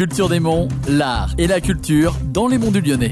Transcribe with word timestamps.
Culture 0.00 0.30
des 0.30 0.40
Monts, 0.40 0.68
l'art 0.88 1.34
et 1.36 1.46
la 1.46 1.60
culture 1.60 2.16
dans 2.32 2.48
les 2.48 2.56
monts 2.56 2.70
du 2.70 2.80
Lyonnais. 2.80 3.10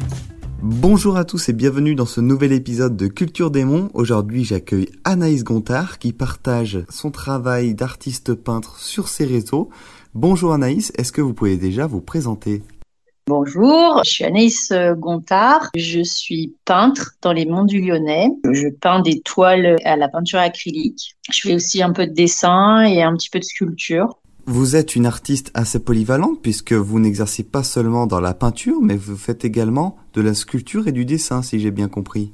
Bonjour 0.63 1.19
à 1.19 1.27
tous 1.27 1.51
et 1.51 1.53
bienvenue 1.53 1.95
dans 1.95 2.07
ce 2.07 2.23
nouvel 2.23 2.51
épisode 2.51 2.97
de 2.97 3.09
Culture 3.09 3.51
des 3.51 3.67
Monts. 3.67 3.91
Aujourd'hui, 3.93 4.43
j'accueille 4.43 4.89
Anaïs 5.05 5.45
Gontard 5.45 5.99
qui 5.99 6.15
partage 6.15 6.79
son 6.89 7.11
travail 7.11 7.75
d'artiste 7.75 8.33
peintre 8.33 8.81
sur 8.81 9.09
ses 9.09 9.27
réseaux. 9.27 9.69
Bonjour 10.15 10.55
Anaïs, 10.55 10.91
est-ce 10.97 11.13
que 11.13 11.21
vous 11.21 11.35
pouvez 11.35 11.59
déjà 11.59 11.87
vous 11.87 12.01
présenter? 12.01 12.63
Bonjour, 13.27 14.01
je 14.07 14.11
suis 14.11 14.25
Anaïs 14.25 14.73
Gontard, 14.97 15.69
je 15.77 16.03
suis 16.03 16.55
peintre 16.65 17.17
dans 17.21 17.35
les 17.35 17.45
monts 17.45 17.67
du 17.67 17.83
Lyonnais. 17.83 18.31
Je 18.51 18.69
peins 18.69 19.03
des 19.03 19.21
toiles 19.21 19.77
à 19.85 19.97
la 19.97 20.09
peinture 20.09 20.39
acrylique. 20.39 21.17
Je 21.31 21.41
fais 21.43 21.55
aussi 21.55 21.83
un 21.83 21.93
peu 21.93 22.07
de 22.07 22.15
dessin 22.15 22.81
et 22.81 23.03
un 23.03 23.15
petit 23.15 23.29
peu 23.29 23.41
de 23.41 23.45
sculpture. 23.45 24.19
Vous 24.51 24.77
êtes 24.77 24.97
une 24.97 25.05
artiste 25.05 25.51
assez 25.53 25.79
polyvalente 25.79 26.41
puisque 26.41 26.73
vous 26.73 26.99
n'exercez 26.99 27.43
pas 27.43 27.63
seulement 27.63 28.07
dans 28.07 28.19
la 28.19 28.33
peinture, 28.33 28.79
mais 28.81 28.97
vous 28.97 29.15
faites 29.15 29.45
également 29.45 29.99
de 30.15 30.23
la 30.23 30.33
sculpture 30.33 30.89
et 30.89 30.93
du 30.93 31.05
dessin, 31.05 31.43
si 31.43 31.61
j'ai 31.61 31.71
bien 31.71 31.89
compris. 31.89 32.33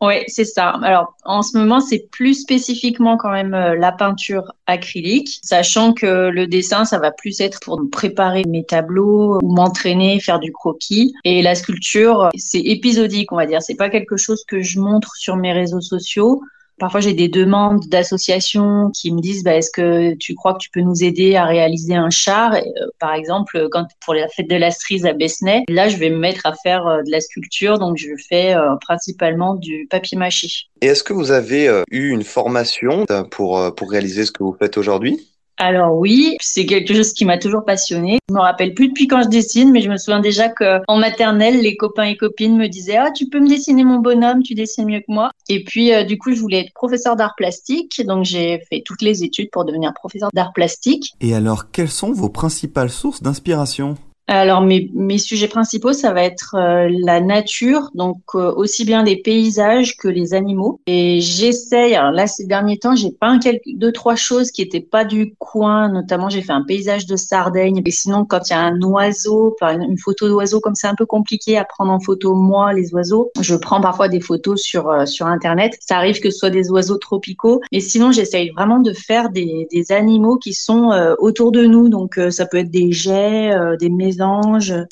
Oui, 0.00 0.22
c'est 0.28 0.44
ça. 0.44 0.68
Alors, 0.84 1.16
en 1.24 1.42
ce 1.42 1.58
moment, 1.58 1.80
c'est 1.80 2.08
plus 2.12 2.34
spécifiquement 2.34 3.16
quand 3.16 3.32
même 3.32 3.54
euh, 3.54 3.74
la 3.74 3.90
peinture 3.90 4.52
acrylique, 4.68 5.40
sachant 5.42 5.94
que 5.94 6.28
le 6.28 6.46
dessin, 6.46 6.84
ça 6.84 7.00
va 7.00 7.10
plus 7.10 7.40
être 7.40 7.58
pour 7.58 7.82
préparer 7.90 8.44
mes 8.44 8.64
tableaux 8.64 9.40
m'entraîner, 9.42 10.20
faire 10.20 10.38
du 10.38 10.52
croquis. 10.52 11.12
Et 11.24 11.42
la 11.42 11.56
sculpture, 11.56 12.28
c'est 12.36 12.60
épisodique, 12.60 13.32
on 13.32 13.36
va 13.36 13.46
dire. 13.46 13.62
C'est 13.62 13.74
pas 13.74 13.90
quelque 13.90 14.16
chose 14.16 14.44
que 14.46 14.62
je 14.62 14.78
montre 14.78 15.16
sur 15.16 15.34
mes 15.34 15.52
réseaux 15.52 15.80
sociaux. 15.80 16.40
Parfois, 16.78 17.00
j'ai 17.00 17.12
des 17.12 17.28
demandes 17.28 17.84
d'associations 17.88 18.90
qui 18.90 19.12
me 19.12 19.20
disent 19.20 19.42
bah, 19.42 19.54
est-ce 19.54 19.70
que 19.70 20.14
tu 20.14 20.34
crois 20.34 20.54
que 20.54 20.58
tu 20.58 20.70
peux 20.70 20.80
nous 20.80 21.02
aider 21.02 21.36
à 21.36 21.44
réaliser 21.44 21.94
un 21.94 22.10
char? 22.10 22.54
Euh, 22.54 22.60
Par 22.98 23.14
exemple, 23.14 23.68
quand 23.70 23.86
pour 24.04 24.14
la 24.14 24.28
fête 24.28 24.48
de 24.48 24.56
la 24.56 24.70
Strise 24.70 25.04
à 25.06 25.12
Besnay, 25.12 25.64
là, 25.68 25.88
je 25.88 25.96
vais 25.96 26.10
me 26.10 26.18
mettre 26.18 26.46
à 26.46 26.54
faire 26.54 26.86
euh, 26.86 27.02
de 27.02 27.10
la 27.10 27.20
sculpture, 27.20 27.78
donc 27.78 27.96
je 27.96 28.10
fais 28.28 28.54
euh, 28.54 28.76
principalement 28.80 29.54
du 29.54 29.86
papier 29.90 30.16
mâché. 30.16 30.48
Et 30.80 30.86
est-ce 30.86 31.02
que 31.02 31.12
vous 31.12 31.32
avez 31.32 31.68
eu 31.90 32.10
une 32.10 32.22
formation 32.22 33.04
pour 33.30 33.90
réaliser 33.90 34.24
ce 34.24 34.30
que 34.30 34.42
vous 34.42 34.56
faites 34.58 34.78
aujourd'hui? 34.78 35.28
Alors 35.58 35.96
oui, 35.96 36.36
c'est 36.40 36.66
quelque 36.66 36.94
chose 36.94 37.12
qui 37.12 37.24
m'a 37.24 37.38
toujours 37.38 37.64
passionné. 37.64 38.18
Je 38.28 38.34
me 38.34 38.40
rappelle 38.40 38.74
plus 38.74 38.88
depuis 38.88 39.06
quand 39.06 39.22
je 39.22 39.28
dessine, 39.28 39.72
mais 39.72 39.80
je 39.80 39.90
me 39.90 39.96
souviens 39.96 40.20
déjà 40.20 40.48
que 40.48 40.80
en 40.86 40.98
maternelle, 40.98 41.60
les 41.60 41.76
copains 41.76 42.04
et 42.04 42.16
copines 42.16 42.56
me 42.56 42.68
disaient 42.68 42.96
"Ah, 42.96 43.10
tu 43.10 43.28
peux 43.28 43.40
me 43.40 43.48
dessiner 43.48 43.84
mon 43.84 43.98
bonhomme, 43.98 44.42
tu 44.42 44.54
dessines 44.54 44.86
mieux 44.86 45.00
que 45.00 45.10
moi." 45.12 45.30
Et 45.48 45.64
puis 45.64 45.92
euh, 45.92 46.04
du 46.04 46.16
coup, 46.18 46.32
je 46.32 46.40
voulais 46.40 46.60
être 46.60 46.72
professeur 46.74 47.16
d'art 47.16 47.34
plastique, 47.36 48.00
donc 48.06 48.24
j'ai 48.24 48.60
fait 48.70 48.82
toutes 48.84 49.02
les 49.02 49.24
études 49.24 49.50
pour 49.50 49.64
devenir 49.64 49.92
professeur 49.94 50.30
d'art 50.32 50.52
plastique. 50.52 51.12
Et 51.20 51.34
alors, 51.34 51.70
quelles 51.70 51.90
sont 51.90 52.12
vos 52.12 52.28
principales 52.28 52.90
sources 52.90 53.22
d'inspiration? 53.22 53.96
Alors 54.28 54.60
mes, 54.60 54.90
mes 54.92 55.16
sujets 55.16 55.48
principaux, 55.48 55.94
ça 55.94 56.12
va 56.12 56.22
être 56.22 56.54
euh, 56.54 56.88
la 57.02 57.20
nature, 57.20 57.88
donc 57.94 58.18
euh, 58.34 58.52
aussi 58.54 58.84
bien 58.84 59.02
les 59.02 59.16
paysages 59.16 59.96
que 59.96 60.06
les 60.06 60.34
animaux. 60.34 60.80
Et 60.86 61.20
j'essaye, 61.22 61.92
là 61.92 62.26
ces 62.26 62.44
derniers 62.44 62.78
temps, 62.78 62.94
j'ai 62.94 63.10
peint 63.10 63.38
quelques 63.38 63.62
deux 63.74 63.90
trois 63.90 64.16
choses 64.16 64.50
qui 64.50 64.60
étaient 64.60 64.80
pas 64.80 65.06
du 65.06 65.34
coin, 65.38 65.88
notamment 65.88 66.28
j'ai 66.28 66.42
fait 66.42 66.52
un 66.52 66.62
paysage 66.62 67.06
de 67.06 67.16
Sardaigne. 67.16 67.80
Et 67.86 67.90
sinon 67.90 68.26
quand 68.26 68.50
il 68.50 68.52
y 68.52 68.56
a 68.56 68.60
un 68.60 68.78
oiseau, 68.82 69.56
une 69.62 69.96
photo 69.96 70.28
d'oiseau 70.28 70.60
comme 70.60 70.74
c'est 70.74 70.88
un 70.88 70.94
peu 70.94 71.06
compliqué 71.06 71.56
à 71.56 71.64
prendre 71.64 71.90
en 71.90 71.98
photo 71.98 72.34
moi 72.34 72.74
les 72.74 72.92
oiseaux, 72.92 73.30
je 73.40 73.54
prends 73.56 73.80
parfois 73.80 74.08
des 74.08 74.20
photos 74.20 74.60
sur 74.60 74.90
euh, 74.90 75.06
sur 75.06 75.26
internet. 75.26 75.78
Ça 75.80 75.96
arrive 75.96 76.20
que 76.20 76.30
ce 76.30 76.38
soit 76.38 76.50
des 76.50 76.70
oiseaux 76.70 76.98
tropicaux, 76.98 77.62
et 77.72 77.80
sinon 77.80 78.12
j'essaye 78.12 78.50
vraiment 78.50 78.80
de 78.80 78.92
faire 78.92 79.30
des, 79.30 79.66
des 79.72 79.90
animaux 79.90 80.36
qui 80.36 80.52
sont 80.52 80.90
autour 81.18 81.50
de 81.50 81.64
nous. 81.64 81.88
Donc 81.88 82.20
ça 82.28 82.44
peut 82.44 82.58
être 82.58 82.70
des 82.70 82.92
jets, 82.92 83.52
des 83.80 83.88
maisons 83.88 84.17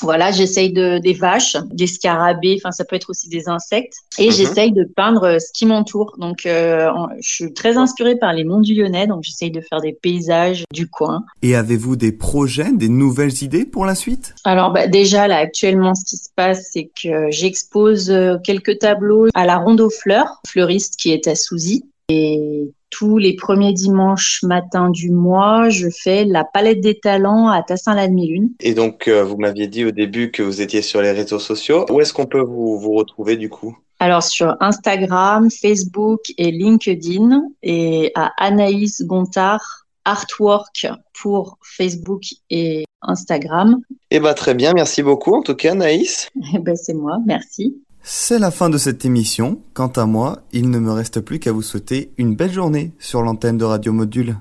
voilà, 0.01 0.31
j'essaye 0.31 0.71
de 0.71 0.99
des 0.99 1.13
vaches, 1.13 1.57
des 1.71 1.87
scarabées. 1.87 2.59
Enfin, 2.59 2.71
ça 2.71 2.85
peut 2.85 2.95
être 2.95 3.09
aussi 3.09 3.29
des 3.29 3.47
insectes. 3.47 3.95
Et 4.17 4.27
mhm. 4.27 4.31
j'essaye 4.31 4.71
de 4.71 4.83
peindre 4.83 5.23
euh, 5.23 5.39
ce 5.39 5.51
qui 5.53 5.65
m'entoure. 5.65 6.15
Donc, 6.17 6.45
euh, 6.45 6.89
je 7.21 7.29
suis 7.29 7.53
très 7.53 7.77
inspirée 7.77 8.15
par 8.15 8.33
les 8.33 8.43
monts 8.43 8.61
du 8.61 8.73
Lyonnais. 8.73 9.07
Donc, 9.07 9.23
j'essaye 9.23 9.51
de 9.51 9.61
faire 9.61 9.81
des 9.81 9.93
paysages 9.93 10.63
du 10.73 10.87
coin. 10.87 11.23
Et 11.41 11.55
avez-vous 11.55 11.95
des 11.95 12.11
projets, 12.11 12.71
des 12.71 12.89
nouvelles 12.89 13.43
idées 13.43 13.65
pour 13.65 13.85
la 13.85 13.95
suite? 13.95 14.35
Alors, 14.43 14.71
bah, 14.71 14.87
déjà 14.87 15.27
là, 15.27 15.37
actuellement, 15.37 15.95
ce 15.95 16.05
qui 16.05 16.17
se 16.17 16.29
passe, 16.35 16.69
c'est 16.71 16.89
que 17.01 17.29
j'expose 17.31 18.09
euh, 18.09 18.37
quelques 18.43 18.79
tableaux 18.79 19.27
à 19.33 19.45
la 19.45 19.57
Ronde 19.57 19.81
aux 19.81 19.89
Fleurs, 19.89 20.41
fleuriste 20.47 20.95
qui 20.97 21.11
est 21.11 21.27
à 21.27 21.35
Souzy. 21.35 21.83
Et 22.09 22.46
tous 22.89 23.17
les 23.17 23.35
premiers 23.35 23.73
dimanches 23.73 24.41
matin 24.43 24.89
du 24.89 25.11
mois, 25.11 25.69
je 25.69 25.89
fais 25.89 26.25
la 26.25 26.43
palette 26.43 26.81
des 26.81 26.99
talents 26.99 27.49
à 27.49 27.61
tassin 27.63 27.95
la 27.95 28.07
lune 28.07 28.49
Et 28.59 28.73
donc, 28.73 29.07
euh, 29.07 29.23
vous 29.23 29.37
m'aviez 29.37 29.67
dit 29.67 29.85
au 29.85 29.91
début 29.91 30.31
que 30.31 30.43
vous 30.43 30.61
étiez 30.61 30.81
sur 30.81 31.01
les 31.01 31.11
réseaux 31.11 31.39
sociaux. 31.39 31.85
Où 31.91 32.01
est-ce 32.01 32.13
qu'on 32.13 32.25
peut 32.25 32.41
vous, 32.41 32.79
vous 32.79 32.93
retrouver 32.93 33.35
du 33.37 33.49
coup? 33.49 33.77
Alors 33.99 34.21
sur 34.21 34.55
Instagram, 34.59 35.49
Facebook 35.49 36.21
et 36.37 36.51
LinkedIn 36.51 37.41
et 37.63 38.11
à 38.13 38.31
Anaïs 38.37 39.01
Gontard 39.03 39.87
Artwork 40.05 40.87
pour 41.19 41.57
Facebook 41.63 42.21
et 42.49 42.85
Instagram. 43.01 43.81
Eh 44.11 44.19
ben 44.19 44.33
très 44.33 44.53
bien, 44.53 44.73
merci 44.73 45.01
beaucoup 45.01 45.33
en 45.33 45.41
tout 45.41 45.55
cas 45.55 45.71
Anaïs. 45.71 46.29
Eh 46.53 46.59
ben 46.59 46.75
c'est 46.75 46.93
moi, 46.93 47.17
merci. 47.25 47.81
C'est 48.09 48.39
la 48.39 48.51
fin 48.51 48.69
de 48.69 48.77
cette 48.77 49.03
émission. 49.03 49.59
Quant 49.73 49.89
à 49.89 50.05
moi, 50.05 50.39
il 50.53 50.69
ne 50.69 50.79
me 50.79 50.93
reste 50.93 51.19
plus 51.19 51.39
qu'à 51.39 51.51
vous 51.51 51.61
souhaiter 51.61 52.13
une 52.17 52.37
belle 52.37 52.53
journée 52.53 52.93
sur 52.99 53.21
l'antenne 53.21 53.57
de 53.57 53.65
Radio 53.65 53.91
Module. 53.91 54.37